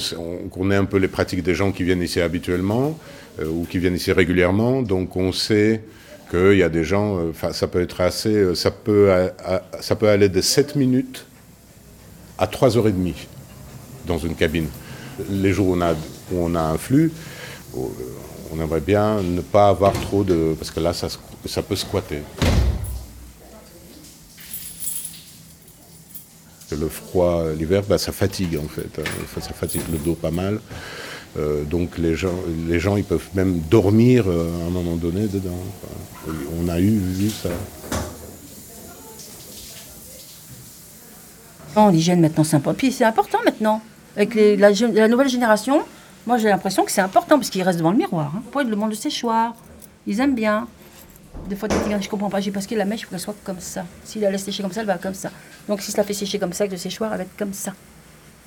connaît 0.49 0.75
un 0.75 0.85
peu 0.85 0.97
les 0.97 1.07
pratiques 1.07 1.43
des 1.43 1.55
gens 1.55 1.71
qui 1.71 1.83
viennent 1.83 2.01
ici 2.01 2.19
habituellement 2.19 2.97
euh, 3.39 3.47
ou 3.47 3.65
qui 3.69 3.77
viennent 3.77 3.95
ici 3.95 4.11
régulièrement, 4.11 4.81
donc 4.81 5.15
on 5.15 5.31
sait 5.31 5.81
qu'il 6.29 6.57
y 6.57 6.63
a 6.63 6.69
des 6.69 6.83
gens, 6.83 7.17
euh, 7.17 7.51
ça 7.51 7.67
peut 7.67 7.81
être 7.81 8.01
assez, 8.01 8.33
euh, 8.33 8.55
ça 8.55 8.71
peut, 8.71 9.09
ça 9.79 9.95
peut 9.95 10.09
aller 10.09 10.29
de 10.29 10.41
7 10.41 10.75
minutes 10.75 11.25
à 12.37 12.47
3 12.47 12.77
heures 12.77 12.87
et 12.87 12.91
demie 12.91 13.27
dans 14.05 14.17
une 14.17 14.35
cabine. 14.35 14.67
les 15.29 15.53
jours 15.53 15.69
où 15.69 15.75
on 15.77 15.81
a, 15.81 15.93
où 15.93 16.37
on 16.37 16.55
a 16.55 16.61
un 16.61 16.77
flux, 16.77 17.11
on 17.75 18.61
aimerait 18.61 18.81
bien 18.81 19.21
ne 19.21 19.41
pas 19.41 19.69
avoir 19.69 19.93
trop 19.93 20.23
de... 20.23 20.53
parce 20.59 20.71
que 20.71 20.79
là, 20.79 20.93
ça, 20.93 21.07
ça 21.45 21.61
peut 21.63 21.75
squatter. 21.75 22.19
Le 26.79 26.87
froid, 26.89 27.43
l'hiver, 27.57 27.83
bah, 27.87 27.97
ça 27.97 28.11
fatigue 28.11 28.57
en 28.63 28.67
fait. 28.67 28.89
hein. 28.99 29.39
Ça 29.41 29.53
fatigue 29.53 29.81
le 29.91 29.97
dos 29.97 30.15
pas 30.15 30.31
mal. 30.31 30.59
Euh, 31.37 31.63
donc 31.63 31.97
les 31.97 32.15
gens, 32.15 32.33
les 32.69 32.79
gens, 32.79 32.95
ils 32.95 33.03
peuvent 33.03 33.27
même 33.33 33.59
dormir 33.69 34.25
euh, 34.27 34.47
à 34.63 34.67
un 34.67 34.69
moment 34.69 34.95
donné 34.95 35.27
dedans. 35.27 35.57
On 36.59 36.69
a 36.69 36.79
eu 36.79 36.99
ça. 37.29 37.49
Non, 41.75 41.89
l'hygiène 41.89 42.21
maintenant, 42.21 42.43
c'est 42.43 42.55
important. 42.55 42.87
C'est 42.91 43.03
important 43.03 43.39
maintenant. 43.45 43.81
Avec 44.15 44.35
les- 44.35 44.55
la 44.57 45.07
nouvelle 45.07 45.27
génération, 45.29 45.81
moi 46.27 46.37
j'ai 46.37 46.49
l'impression 46.49 46.85
que 46.85 46.91
c'est 46.91 47.01
important 47.01 47.37
parce 47.37 47.49
qu'ils 47.49 47.63
restent 47.63 47.79
devant 47.79 47.91
le 47.91 47.97
miroir. 47.97 48.31
Hein. 48.35 48.43
Pour 48.51 48.61
le 48.61 48.75
monde 48.75 48.91
de 48.91 48.95
séchoir, 48.95 49.55
ils 50.05 50.19
aiment 50.19 50.35
bien. 50.35 50.67
Des 51.49 51.55
fois, 51.55 51.67
dis, 51.67 51.75
je 51.99 52.09
comprends 52.09 52.29
pas, 52.29 52.39
j'ai 52.39 52.51
parce 52.51 52.67
que 52.67 52.75
la 52.75 52.85
mèche, 52.85 53.01
il 53.01 53.03
faut 53.05 53.09
qu'elle 53.11 53.19
soit 53.19 53.35
comme 53.43 53.59
ça. 53.59 53.85
Si 54.05 54.19
la 54.19 54.31
laisse 54.31 54.43
sécher 54.43 54.63
comme 54.63 54.71
ça, 54.71 54.81
elle 54.81 54.87
va 54.87 54.97
comme 54.97 55.13
ça. 55.13 55.29
Donc 55.67 55.81
si 55.81 55.91
je 55.91 55.97
la 55.97 56.03
fais 56.03 56.13
sécher 56.13 56.39
comme 56.39 56.53
ça 56.53 56.63
avec 56.63 56.71
le 56.71 56.77
séchoir, 56.77 57.11
elle 57.11 57.17
va 57.17 57.23
être 57.23 57.37
comme 57.37 57.53
ça. 57.53 57.73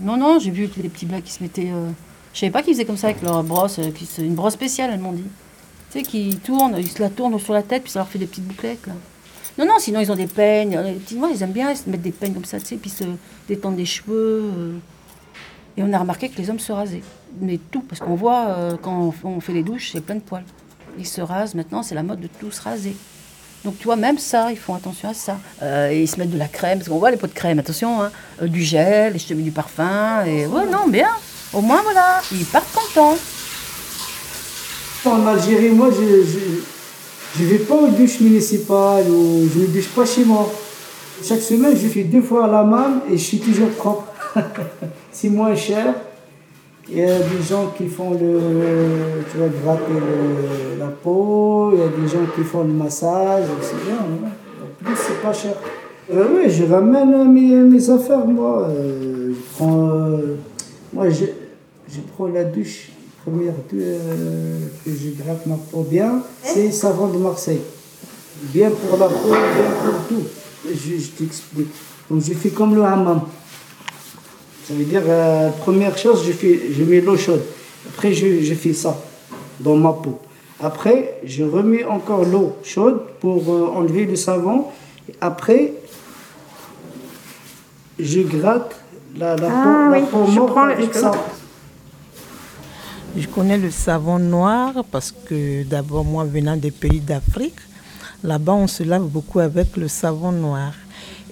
Non, 0.00 0.16
non, 0.16 0.38
j'ai 0.38 0.50
vu 0.50 0.69
les 0.83 0.88
petits 0.88 1.07
blagues 1.07 1.23
qui 1.23 1.33
se 1.33 1.43
mettaient. 1.43 1.71
euh, 1.73 1.90
Je 2.33 2.40
savais 2.40 2.50
pas 2.52 2.62
qu'ils 2.62 2.75
faisaient 2.75 2.85
comme 2.85 2.97
ça 2.97 3.09
avec 3.09 3.23
leur 3.23 3.43
brosse, 3.43 3.78
euh, 3.78 3.90
une 4.19 4.35
brosse 4.35 4.55
spéciale, 4.55 4.90
elles 4.93 5.00
m'ont 5.00 5.12
dit. 5.12 5.25
Tu 5.90 5.99
sais, 5.99 6.02
qui 6.05 6.37
tournent, 6.37 6.76
ils 6.78 6.90
se 6.90 7.00
la 7.00 7.11
tournent 7.11 7.38
sur 7.38 7.52
la 7.55 7.62
tête, 7.62 7.83
puis 7.83 7.93
ça 7.93 8.00
leur 8.00 8.09
fait 8.09 8.19
des 8.19 8.26
petites 8.26 8.45
bouclettes, 8.47 8.87
là. 8.87 8.95
Non, 9.59 9.64
non, 9.64 9.78
sinon 9.78 10.00
ils 10.00 10.12
ont 10.12 10.16
des 10.16 10.26
peignes. 10.26 10.78
Les 10.78 10.93
petits 10.95 11.16
noirs, 11.16 11.31
ils 11.35 11.43
aiment 11.43 11.52
bien 11.52 11.75
se 11.75 11.88
mettent 11.88 12.02
des 12.02 12.12
peignes 12.12 12.35
comme 12.35 12.45
ça, 12.45 12.59
tu 12.61 12.66
sais, 12.66 12.76
puis 12.76 12.90
se 12.90 13.05
détendre 13.49 13.76
les 13.78 13.87
cheveux. 13.87 14.50
euh. 14.55 14.78
Et 15.78 15.83
on 15.83 15.93
a 15.93 15.99
remarqué 15.99 16.28
que 16.28 16.37
les 16.37 16.49
hommes 16.50 16.59
se 16.59 16.73
rasaient. 16.73 17.02
Mais 17.40 17.59
tout, 17.71 17.81
parce 17.83 18.00
qu'on 18.00 18.14
voit 18.16 18.47
euh, 18.49 18.76
quand 18.81 19.14
on 19.25 19.40
fait 19.40 19.52
les 19.52 19.62
douches, 19.62 19.90
c'est 19.93 20.00
plein 20.02 20.14
de 20.16 20.21
poils. 20.21 20.45
Ils 20.99 21.07
se 21.07 21.21
rasent 21.21 21.55
maintenant, 21.55 21.83
c'est 21.83 21.95
la 21.95 22.03
mode 22.03 22.21
de 22.21 22.29
tous 22.41 22.59
raser. 22.59 22.97
Donc 23.65 23.79
tu 23.79 23.85
vois, 23.85 23.97
même 23.97 24.19
ça, 24.19 24.53
ils 24.53 24.59
font 24.59 24.75
attention 24.75 25.09
à 25.09 25.15
ça. 25.15 25.38
Euh, 25.62 25.91
ils 25.93 26.09
se 26.09 26.19
mettent 26.19 26.31
de 26.31 26.38
la 26.38 26.49
crème, 26.49 26.79
parce 26.79 26.88
qu'on 26.88 26.99
voit 26.99 27.11
les 27.11 27.17
pots 27.17 27.26
de 27.26 27.33
crème, 27.33 27.59
attention, 27.59 28.00
hein, 28.03 28.12
euh, 28.43 28.47
du 28.47 28.62
gel, 28.62 29.17
et 29.17 29.19
je 29.19 29.26
te 29.26 29.35
mets 29.35 29.43
du 29.43 29.50
parfum, 29.50 30.25
et 30.25 30.47
ouais, 30.47 30.67
non, 30.71 30.87
bien. 30.88 31.11
Au 31.53 31.61
moins, 31.61 31.83
voilà, 31.83 32.21
ils 32.33 32.45
partent 32.45 32.73
contents. 32.73 33.17
En 35.05 35.26
Algérie, 35.26 35.71
moi, 35.71 35.91
je 35.91 37.43
ne 37.43 37.49
vais 37.49 37.59
pas 37.59 37.75
aux 37.75 37.88
douches 37.88 38.21
municipales 38.21 39.09
ou 39.09 39.49
je 39.53 39.61
ne 39.61 39.67
douche 39.67 39.88
pas 39.88 40.05
chez 40.05 40.25
moi. 40.25 40.53
Chaque 41.25 41.43
semaine, 41.43 41.76
je 41.76 41.88
fais 41.88 42.05
deux 42.05 42.23
fois 42.23 42.47
la 42.47 42.62
main 42.62 43.03
et 43.11 43.17
je 43.17 43.23
suis 43.23 43.38
toujours 43.38 43.71
propre. 43.71 44.12
C'est 45.12 45.29
moins 45.29 45.55
cher. 45.55 45.95
Il 46.88 46.99
y 46.99 47.02
a 47.05 47.19
des 47.19 47.43
gens 47.49 47.73
qui 47.76 47.87
font 47.88 48.12
le. 48.12 48.38
Tu 49.31 49.38
vas 49.38 49.49
gratter 49.49 49.93
le- 49.93 50.78
la 50.78 50.87
peau, 50.87 51.73
il 51.75 51.81
y 51.81 51.83
a 51.83 51.88
des 51.88 52.09
gens 52.09 52.25
qui 52.35 52.43
font 52.45 52.62
le 52.62 52.73
massage, 52.73 53.45
c'est 53.61 53.85
bien. 53.85 53.97
hein. 53.97 54.28
En 54.62 54.85
plus, 54.85 54.95
c'est 54.97 55.21
pas 55.21 55.33
cher. 55.33 55.55
Euh, 56.14 56.25
oui, 56.37 56.49
je 56.50 56.62
ramène 56.64 57.33
mes, 57.33 57.57
mes 57.57 57.90
affaires, 57.90 58.25
moi. 58.25 58.69
Euh, 58.69 59.33
je 59.35 59.57
prends. 59.57 59.88
euh, 59.90 60.37
moi, 60.93 61.11
je, 61.11 61.25
je 61.93 62.00
prends 62.14 62.28
la 62.28 62.45
douche 62.45 62.90
première 63.25 63.55
que 63.69 63.76
je 64.87 65.09
gratte 65.21 65.45
ma 65.47 65.57
peau 65.57 65.83
bien, 65.90 66.23
c'est 66.45 66.71
savon 66.71 67.09
de 67.09 67.19
Marseille. 67.19 67.61
Bien 68.55 68.71
pour 68.71 68.97
la 68.99 69.07
peau, 69.09 69.31
bien 69.31 69.71
pour 69.85 70.07
tout. 70.09 70.23
Je, 70.69 70.97
je 71.02 71.11
t'explique. 71.19 71.69
Donc, 72.09 72.23
je 72.23 72.33
fais 72.35 72.50
comme 72.50 72.76
le 72.76 72.85
hammam. 72.85 73.23
Ça 74.66 74.75
veut 74.75 74.85
dire, 74.85 75.02
euh, 75.06 75.50
première 75.50 75.96
chose, 75.96 76.25
je, 76.26 76.32
fais, 76.32 76.61
je 76.76 76.82
mets 76.82 77.00
l'eau 77.00 77.16
chaude. 77.16 77.42
Après, 77.88 78.12
je, 78.12 78.42
je 78.42 78.54
fais 78.54 78.73
ça 78.73 79.00
dans 79.61 79.76
ma 79.76 79.92
peau. 79.92 80.18
Après, 80.61 81.20
je 81.25 81.44
remets 81.44 81.85
encore 81.85 82.25
l'eau 82.25 82.56
chaude 82.64 83.00
pour 83.20 83.44
euh, 83.49 83.70
enlever 83.75 84.06
le 84.06 84.16
savon. 84.16 84.64
Après, 85.20 85.73
je 87.99 88.20
gratte 88.23 88.75
la, 89.16 89.37
la 89.37 89.49
Ah 89.50 89.62
peau, 89.62 89.92
la 89.92 89.99
oui, 90.00 90.06
peau 90.11 90.26
je 90.26 90.38
morte 90.38 90.52
prends 90.52 90.64
avec 90.64 90.94
ça. 90.94 91.12
Je 93.16 93.26
connais 93.28 93.58
le 93.58 93.70
savon 93.70 94.18
noir 94.18 94.85
parce 94.90 95.12
que 95.12 95.62
d'abord, 95.62 96.04
moi 96.04 96.25
venant 96.25 96.56
des 96.56 96.70
pays 96.70 97.00
d'Afrique, 97.00 97.56
là-bas 98.25 98.52
on 98.54 98.66
se 98.66 98.82
lave 98.82 99.04
beaucoup 99.04 99.38
avec 99.38 99.76
le 99.76 99.88
savon 99.88 100.32
noir. 100.32 100.73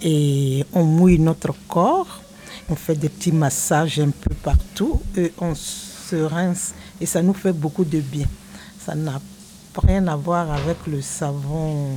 Et 0.02 0.64
on 0.72 0.84
mouille 0.84 1.18
notre 1.18 1.52
corps, 1.68 2.20
on 2.68 2.74
fait 2.74 2.96
des 2.96 3.08
petits 3.08 3.32
massages 3.32 3.98
un 3.98 4.10
peu 4.10 4.34
partout 4.42 5.02
et 5.16 5.32
on 5.38 5.54
se 5.54 6.16
rince 6.16 6.74
et 7.00 7.06
ça 7.06 7.22
nous 7.22 7.34
fait 7.34 7.52
beaucoup 7.52 7.84
de 7.84 8.00
bien. 8.00 8.26
Ça 8.78 8.94
n'a 8.94 9.20
rien 9.82 10.06
à 10.06 10.16
voir 10.16 10.50
avec 10.50 10.86
le 10.86 11.02
savon 11.02 11.88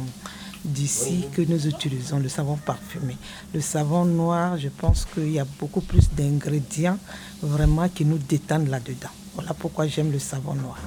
d'ici 0.66 1.26
que 1.34 1.42
nous 1.42 1.68
utilisons, 1.68 2.20
le 2.20 2.30
savon 2.30 2.58
parfumé. 2.58 3.16
Le 3.54 3.62
savon 3.62 4.06
noir, 4.06 4.58
je 4.58 4.70
pense 4.70 5.06
qu'il 5.06 5.32
y 5.32 5.40
a 5.40 5.46
beaucoup 5.60 5.82
plus 5.82 6.10
d'ingrédients 6.12 6.98
vraiment 7.42 7.88
qui 7.88 8.06
nous 8.06 8.18
détendent 8.18 8.68
là-dedans. 8.68 9.10
Voilà 9.36 9.54
pourquoi 9.54 9.88
j'aime 9.88 10.12
le 10.12 10.20
savon 10.20 10.56
noir. 10.56 10.80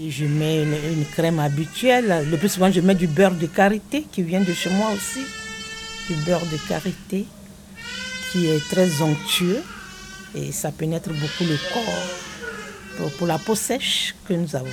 Et 0.00 0.10
je 0.10 0.24
mets 0.24 0.62
une, 0.62 0.98
une 0.98 1.04
crème 1.04 1.38
habituelle. 1.38 2.26
Le 2.28 2.36
plus 2.36 2.48
souvent, 2.48 2.72
je 2.72 2.80
mets 2.80 2.96
du 2.96 3.06
beurre 3.06 3.36
de 3.36 3.46
karité 3.46 4.06
qui 4.10 4.22
vient 4.22 4.40
de 4.40 4.52
chez 4.52 4.70
moi 4.70 4.90
aussi. 4.90 5.20
Du 6.08 6.16
beurre 6.24 6.44
de 6.46 6.56
karité 6.68 7.26
qui 8.34 8.48
est 8.48 8.68
très 8.68 9.00
onctueux 9.00 9.62
et 10.34 10.50
ça 10.50 10.72
pénètre 10.72 11.10
beaucoup 11.10 11.44
le 11.44 11.56
corps 11.72 13.08
pour, 13.18 13.28
la 13.28 13.38
peau 13.38 13.54
sèche 13.54 14.16
que 14.28 14.34
nous 14.34 14.56
avons. 14.56 14.66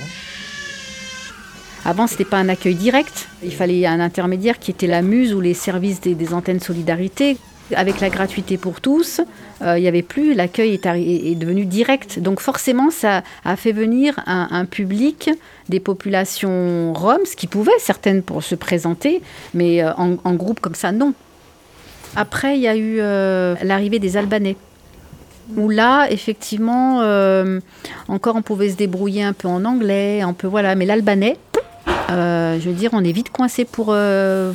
Avant, 1.84 2.08
ce 2.08 2.14
n'était 2.14 2.24
pas 2.24 2.38
un 2.38 2.48
accueil 2.48 2.74
direct. 2.74 3.28
Il 3.44 3.54
fallait 3.54 3.86
un 3.86 4.00
intermédiaire 4.00 4.58
qui 4.58 4.72
était 4.72 4.88
la 4.88 5.00
muse 5.00 5.32
ou 5.32 5.40
les 5.40 5.54
services 5.54 6.00
des, 6.00 6.34
antennes 6.34 6.58
solidarité. 6.58 7.36
Avec 7.74 8.00
la 8.00 8.10
gratuité 8.10 8.58
pour 8.58 8.80
tous, 8.80 9.20
euh, 9.62 9.78
il 9.78 9.82
n'y 9.82 9.88
avait 9.88 10.02
plus, 10.02 10.34
l'accueil 10.34 10.74
est, 10.74 10.84
est- 10.86 11.34
devenu 11.36 11.64
direct. 11.64 12.18
Donc 12.18 12.40
forcément, 12.40 12.90
ça 12.90 13.22
a 13.44 13.56
fait 13.56 13.72
venir 13.72 14.20
un, 14.26 14.64
public 14.64 15.30
des 15.68 15.78
populations 15.80 16.92
roms, 16.92 17.24
ce 17.24 17.36
qui 17.36 17.46
pouvait 17.46 17.70
certaines 17.78 18.22
pour 18.22 18.42
se 18.42 18.56
présenter, 18.56 19.22
mais 19.54 19.82
euh, 19.82 19.92
en 19.94 20.34
groupe 20.34 20.58
comme 20.58 20.74
ça, 20.74 20.90
non. 20.90 21.14
Après, 22.16 22.56
il 22.56 22.62
y 22.62 22.68
a 22.68 22.76
eu 22.76 22.98
euh, 23.00 23.54
l'arrivée 23.62 23.98
des 23.98 24.16
Albanais 24.16 24.56
où 25.56 25.68
là, 25.68 26.10
effectivement, 26.10 27.00
euh, 27.02 27.60
encore 28.08 28.36
on 28.36 28.42
pouvait 28.42 28.70
se 28.70 28.76
débrouiller 28.76 29.22
un 29.22 29.32
peu 29.32 29.48
en 29.48 29.64
anglais, 29.64 30.22
un 30.22 30.32
peu 30.32 30.46
voilà, 30.46 30.74
mais 30.74 30.86
l'albanais, 30.86 31.36
euh, 32.10 32.58
je 32.60 32.68
veux 32.68 32.74
dire, 32.74 32.90
on 32.92 33.04
est 33.04 33.12
vite 33.12 33.30
coincé 33.30 33.64
pour, 33.64 33.94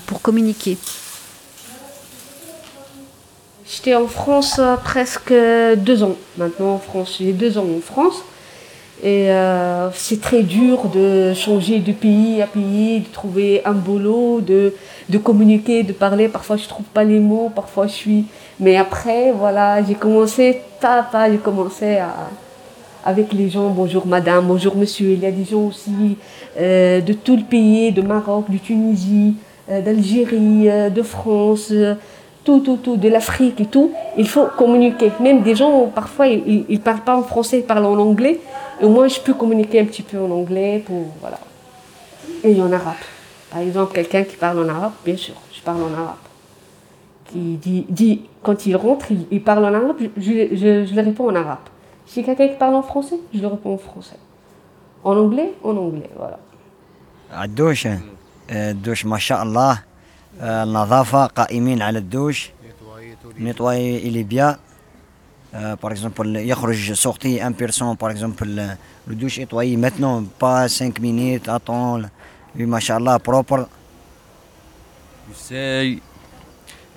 pour 0.07 0.21
communiquer. 0.21 0.77
J'étais 3.69 3.95
en 3.95 4.07
France 4.07 4.61
presque 4.83 5.33
deux 5.77 6.03
ans 6.03 6.15
maintenant 6.37 6.75
en 6.75 6.79
France. 6.79 7.17
J'ai 7.19 7.33
deux 7.33 7.57
ans 7.57 7.67
en 7.77 7.81
France. 7.81 8.23
Et 9.04 9.30
euh, 9.30 9.92
c'est 9.94 10.20
très 10.20 10.42
dur 10.42 10.89
de 10.92 11.34
changer 11.36 11.80
de 11.80 11.92
pays 11.92 12.42
à 12.42 12.48
pays, 12.48 13.01
de 13.01 13.13
trouver 13.13 13.62
un 13.63 13.74
boulot, 13.74 14.42
de, 14.42 14.74
de 15.08 15.18
communiquer, 15.20 15.84
de 15.84 15.94
parler. 15.94 16.27
Parfois, 16.27 16.58
je 16.58 16.68
trouve 16.68 16.86
pas 16.88 17.04
les 17.04 17.20
mots, 17.20 17.51
parfois, 17.54 17.86
je 17.86 17.94
suis. 17.94 18.25
Mais 18.60 18.75
après, 18.75 19.32
voilà, 19.32 19.84
j'ai 19.84 19.94
commencé, 19.94 20.62
pas 20.82 21.01
à 21.01 21.04
pas, 21.04 21.30
j'ai 21.32 21.38
commencé 21.38 21.98
à, 21.98 22.12
avec 23.06 23.34
les 23.34 23.51
gens. 23.51 23.70
Bonjour 23.70 24.08
madame, 24.08 24.48
bonjour 24.48 24.75
monsieur. 24.75 25.12
Il 25.12 25.20
y 25.20 25.27
a 25.27 25.32
des 25.32 25.46
gens 25.46 25.68
aussi 25.68 26.18
euh, 26.60 27.00
de 27.00 27.13
tout 27.13 27.36
le 27.36 27.44
pays, 27.44 27.92
de 27.92 28.01
Maroc, 28.01 28.50
de 28.50 28.58
Tunisie, 28.58 29.36
euh, 29.70 29.80
d'Algérie, 29.80 30.70
de 30.92 31.01
France 31.04 31.72
tout, 32.48 32.62
tout, 32.62 32.77
tout, 32.77 32.96
de 32.96 33.10
l'Afrique 33.10 33.60
et 33.60 33.66
tout, 33.66 33.92
il 34.18 34.25
faut 34.25 34.48
communiquer. 34.58 35.12
Même 35.20 35.42
des 35.42 35.54
gens, 35.54 35.88
parfois, 35.88 36.27
ils 36.27 36.66
ne 36.70 36.77
parlent 36.77 37.01
pas 37.01 37.18
en 37.18 37.24
français, 37.24 37.60
ils 37.60 37.66
parlent 37.66 37.86
en 37.86 38.00
anglais. 38.00 38.39
Et 38.80 38.86
au 38.86 38.89
moins, 38.89 39.10
je 39.10 39.20
peux 39.20 39.34
communiquer 39.34 39.82
un 39.82 39.86
petit 39.86 40.01
peu 40.01 40.18
en 40.18 40.32
anglais 40.32 40.82
pour, 40.86 41.08
voilà. 41.20 41.39
Et 42.46 42.62
en 42.62 42.72
arabe. 42.72 43.04
Par 43.51 43.60
exemple, 43.60 43.94
quelqu'un 43.94 44.24
qui 44.24 44.38
parle 44.38 44.60
en 44.60 44.70
arabe, 44.70 44.94
bien 45.04 45.18
sûr, 45.18 45.34
je 45.54 45.62
parle 45.62 45.84
en 45.84 45.94
arabe. 45.94 46.24
Qui 47.25 47.58
dit, 47.58 47.86
dit 47.89 48.22
quand 48.42 48.66
il 48.66 48.77
rentre, 48.77 49.08
il, 49.30 49.44
parle 49.44 49.66
en 49.66 49.74
arabe, 49.74 49.98
je, 50.16 50.96
le 50.96 51.01
réponds 51.01 51.30
en 51.30 51.36
arabe. 51.36 51.66
Si 52.06 52.24
quelqu'un 52.24 52.48
qui 52.48 52.56
parle 52.56 52.75
en 52.75 52.84
français, 52.84 53.18
je 53.34 53.42
le 53.42 53.48
réponds 53.48 53.74
en 53.74 53.77
français. 53.77 54.20
En 55.04 55.18
anglais, 55.18 55.51
en 55.66 55.75
anglais, 55.75 56.10
voilà. 56.16 56.39
Adouche, 57.36 57.84
douche, 57.84 57.86
hein. 57.86 58.00
euh, 58.54 59.10
masha'Allah. 59.10 59.80
آه، 60.41 60.63
النظافة 60.63 61.25
قائمين 61.25 61.82
على 61.82 62.00
الدوش 62.00 62.50
نتواي 63.39 63.98
إلي 63.98 64.24
بيا 64.24 64.60
par 65.53 65.91
exemple 65.91 66.25
يخرج 66.25 66.94
sorti 66.94 67.41
un 67.41 67.51
personne 67.51 67.98
par 67.98 68.12
exemple 68.12 68.46
le 69.08 69.15
douche 69.15 69.39
nettoyé 69.39 69.77
maintenant 69.77 70.24
pas 70.39 70.67
5 70.67 71.00
minutes 71.00 71.48
attends 71.48 72.10
ما 72.56 72.79
شاء 72.79 72.98
الله 72.98 73.17
propre 73.17 73.67
You 75.27 75.34
say 75.34 76.01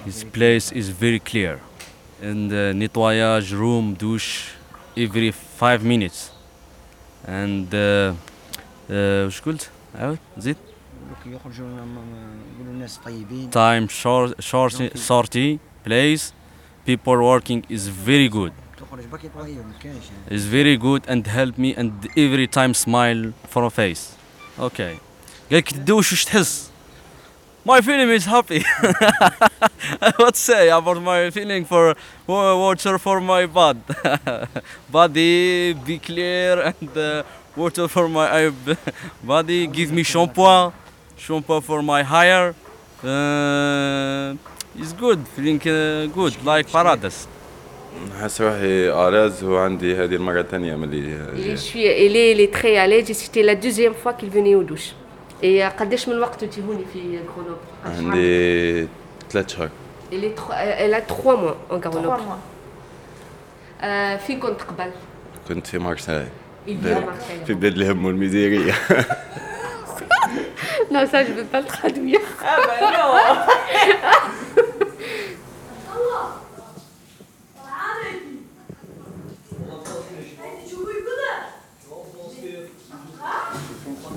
this 0.05 0.23
place 0.23 0.71
is 0.71 0.89
very 0.91 1.19
clear. 1.19 1.59
And 2.23 2.53
uh, 2.53 2.73
nettoyage, 2.73 3.51
room, 3.53 3.95
douche, 3.95 4.53
every 4.97 5.33
five 5.33 5.83
minutes. 5.83 6.31
And 7.27 7.75
uh, 7.75 8.15
uh, 8.89 9.27
وش 9.27 9.41
قلت؟ 9.41 9.71
عاود 9.95 10.19
زيد. 10.39 10.57
يخرجوا 11.26 11.68
يقولوا 11.68 12.74
الناس 12.74 12.98
طيبين 13.06 13.50
Time 13.52 13.88
short, 13.90 14.34
short, 14.44 14.74
shorty, 15.08 15.60
place, 15.88 16.32
people 16.86 17.18
working 17.18 17.62
is 17.70 17.88
very 17.88 18.30
good. 18.30 18.52
تخرج 18.78 19.06
بركي 19.12 19.30
طويل 19.30 19.58
ما 19.58 19.74
كاينش 19.84 20.06
Is 20.32 20.46
very 20.46 20.78
good 20.78 21.10
and 21.10 21.28
help 21.28 21.58
me 21.58 21.76
and 21.82 21.92
every 22.18 22.48
time 22.48 22.74
smile 22.74 23.34
for 23.54 23.64
a 23.66 23.70
face. 23.70 24.16
Okay. 24.60 25.00
قالك 25.52 25.72
تدوش 25.72 26.14
وش 26.14 26.26
تحس؟ 26.26 26.70
My 27.68 27.82
feeling 27.82 28.10
is 28.20 28.26
happy. 28.26 28.62
what 30.22 30.36
say 30.36 30.70
about 30.70 31.00
my 31.02 31.32
feeling 31.32 31.64
for 31.66 31.96
wa- 32.28 32.56
water 32.66 32.98
for 33.06 33.18
my 33.20 33.44
body? 33.48 33.82
body 34.98 35.74
be 35.88 35.98
clear 35.98 36.52
and 36.70 36.90
uh, 36.98 37.24
water 37.56 37.88
for 37.88 38.08
my 38.08 38.28
uh, 38.48 38.52
body. 39.24 39.68
Give 39.78 39.92
me 39.92 40.04
shampoo, 40.04 40.72
Shumpa 41.25 41.63
for 41.63 41.83
my 41.83 42.03
hire. 42.03 42.55
Uh, 43.05 44.35
it's 44.81 44.95
good, 44.95 45.21
feeling 45.29 45.61
uh, 45.61 46.07
good, 46.17 46.35
like 46.45 46.67
نحس 48.11 48.41
روحي 48.41 48.89
اراز 48.89 49.45
وعندي 49.45 50.05
هذه 50.05 50.15
المرة 50.15 50.41
الثانية 50.41 50.77
ملي 50.77 51.57
شوية 51.57 52.07
الي 52.07 52.35
لي 52.35 52.47
تري 52.47 52.85
اليج 52.85 53.13
سيتي 53.13 53.43
لا 53.43 53.53
دوزيام 53.53 53.93
فوا 53.93 54.13
كيل 54.13 54.31
فيني 54.31 54.57
ودوش 54.57 54.93
اي 55.45 55.69
قداش 55.69 56.09
من 56.09 56.19
وقت 56.19 56.43
انت 56.43 56.59
هوني 56.59 56.85
في 56.93 57.19
غرونوبل 57.19 57.61
عندي 57.85 58.89
ثلاث 59.31 59.49
شهور. 59.49 59.69
الي 60.13 60.35
الي 60.87 61.01
تخوا 61.01 61.37
موا 61.37 61.55
اون 61.71 61.81
غرونوبل 61.81 62.37
فين 64.27 64.41
كنت 64.41 64.63
قبل. 64.63 64.91
كنت 65.49 65.67
في 65.67 65.79
مارسيل 65.79 66.27
في 67.47 67.55
بلاد 67.55 67.77
الهم 67.77 68.05
والميزيريه 68.05 68.75
Non, 70.91 71.07
ça 71.07 71.25
je 71.25 71.31
ne 71.31 71.37
peux 71.37 71.45
pas 71.45 71.61
le 71.61 71.67
traduire. 71.67 72.21
Ah 72.43 72.57
bah 72.67 72.81
non 72.81 72.91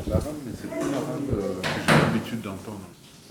L'arabe, 0.07 0.35
mais 0.45 0.51
c'est 0.59 0.69
pas 0.69 0.75
l'arabe 0.75 1.29
euh, 1.33 1.61
que 1.61 1.67
j'ai 1.87 1.97
l'habitude 2.01 2.41
d'entendre. 2.41 2.81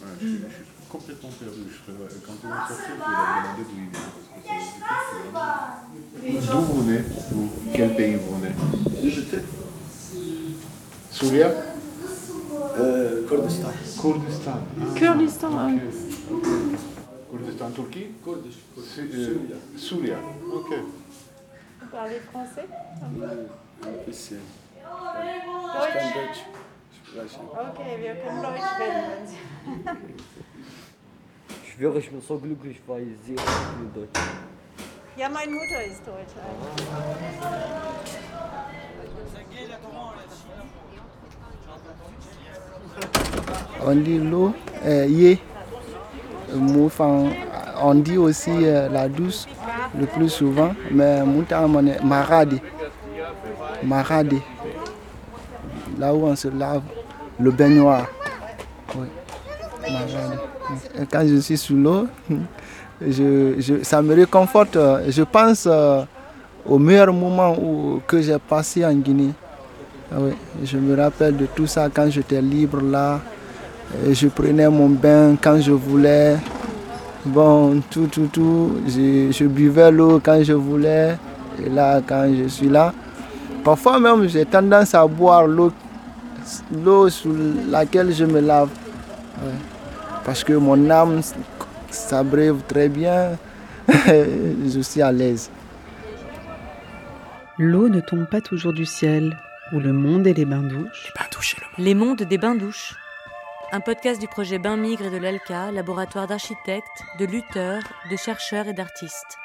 Ouais, 0.00 0.08
je, 0.20 0.26
suis, 0.26 0.36
je 0.36 0.54
suis 0.54 0.64
complètement 0.88 1.30
perdu. 1.30 1.60
Je 1.70 1.92
quand 2.26 2.32
on 2.44 2.48
va 2.48 2.66
sortir, 2.68 2.86
je 2.88 2.92
vais 2.92 3.16
leur 3.16 3.26
demander 3.42 3.64
d'où 3.68 3.76
D'où 6.52 6.60
vous 6.60 6.82
venez 6.82 7.00
Quel 7.74 7.90
pays 7.94 8.14
vous 8.16 8.38
venez? 8.38 8.54
Souria 11.10 11.48
Kurdistan. 13.32 13.72
Kurdistan. 13.96 14.60
Ah, 14.80 14.98
Kurdistan, 14.98 15.52
ah 15.58 15.66
oui. 15.66 15.80
ok. 16.30 16.44
Kurdistan, 17.30 17.72
Turquie 17.72 18.08
Kurdish. 18.24 18.58
Souria. 19.76 20.18
Ok. 20.52 20.70
Vous 21.80 21.90
parlez 21.90 22.20
français 22.30 22.68
bisschen. 24.06 24.36
Deutsch. 26.14 26.44
Okay, 27.70 27.92
wir 28.02 28.14
können 28.16 28.42
Deutsch 28.42 28.70
reden. 28.80 29.26
Ich 31.64 31.72
schwöre, 31.72 31.98
ich 32.00 32.10
bin 32.10 32.20
so 32.20 32.38
glücklich, 32.38 32.82
weil 32.86 33.06
sie 33.24 33.34
viel 33.34 33.90
Deutsch. 33.94 34.20
Ja, 35.16 35.30
meine 35.30 35.52
Mutter 35.52 35.84
ist 35.84 36.06
Deutsch. 36.06 36.34
On 43.84 43.94
dit 43.96 44.18
l'eau, 44.18 44.54
euh, 44.84 45.06
yé. 45.06 45.38
On 47.82 47.94
dit 47.94 48.16
aussi 48.16 48.50
euh, 48.50 48.88
la 48.88 49.08
douce 49.08 49.48
le 49.98 50.06
plus 50.06 50.28
souvent, 50.28 50.72
mais 50.90 51.22
mouta 51.24 51.66
maradi. 52.02 52.60
Maradi. 53.82 54.40
Là 55.98 56.14
où 56.14 56.26
on 56.26 56.36
se 56.36 56.48
lave 56.48 56.82
le 57.40 57.50
baignoire. 57.50 58.06
Oui. 58.96 59.06
Quand 61.10 61.26
je 61.26 61.36
suis 61.40 61.56
sous 61.58 61.76
l'eau, 61.76 62.06
ça 63.82 64.00
me 64.00 64.14
réconforte. 64.14 64.78
Je 65.08 65.22
pense 65.22 65.66
euh, 65.66 66.02
au 66.64 66.78
meilleur 66.78 67.12
moment 67.12 67.56
que 68.06 68.22
j'ai 68.22 68.38
passé 68.38 68.84
en 68.84 68.94
Guinée. 68.94 69.32
Ah 70.14 70.18
je 70.62 70.76
me 70.76 70.94
rappelle 70.94 71.36
de 71.38 71.46
tout 71.46 71.66
ça 71.66 71.88
quand 71.92 72.08
j'étais 72.10 72.42
libre 72.42 72.80
là. 72.82 73.20
Et 74.06 74.14
je 74.14 74.28
prenais 74.28 74.68
mon 74.68 74.88
bain 74.88 75.36
quand 75.40 75.60
je 75.60 75.72
voulais. 75.72 76.36
Bon, 77.24 77.80
tout, 77.90 78.06
tout, 78.06 78.28
tout. 78.32 78.80
Je, 78.86 79.30
je 79.30 79.44
buvais 79.44 79.90
l'eau 79.90 80.20
quand 80.22 80.42
je 80.42 80.54
voulais. 80.54 81.16
Et 81.64 81.68
là, 81.68 82.00
quand 82.06 82.26
je 82.34 82.48
suis 82.48 82.68
là, 82.68 82.92
parfois 83.62 84.00
même 84.00 84.26
j'ai 84.28 84.44
tendance 84.44 84.94
à 84.94 85.06
boire 85.06 85.46
l'eau 85.46 85.72
l'eau 86.72 87.08
sous 87.08 87.34
laquelle 87.68 88.12
je 88.12 88.24
me 88.24 88.40
lave. 88.40 88.70
Ouais. 89.42 89.52
Parce 90.24 90.44
que 90.44 90.52
mon 90.54 90.90
âme 90.90 91.20
s'abreuve 91.90 92.62
très 92.66 92.88
bien. 92.88 93.38
je 93.88 94.80
suis 94.80 95.02
à 95.02 95.12
l'aise. 95.12 95.50
L'eau 97.58 97.88
ne 97.88 98.00
tombe 98.00 98.26
pas 98.26 98.40
toujours 98.40 98.72
du 98.72 98.86
ciel, 98.86 99.36
où 99.72 99.78
le 99.78 99.92
monde 99.92 100.26
et 100.26 100.34
les 100.34 100.44
bains-douches. 100.44 101.12
Les 101.78 101.94
mondes 101.94 102.22
des 102.22 102.38
bains-douches. 102.38 102.94
Un 103.74 103.80
podcast 103.80 104.20
du 104.20 104.28
projet 104.28 104.58
Bain 104.58 104.76
Migre 104.76 105.06
et 105.06 105.10
de 105.10 105.16
l'ELCA, 105.16 105.72
laboratoire 105.72 106.26
d'architectes, 106.26 107.04
de 107.18 107.24
lutteurs, 107.24 107.82
de 108.10 108.16
chercheurs 108.16 108.68
et 108.68 108.74
d'artistes. 108.74 109.38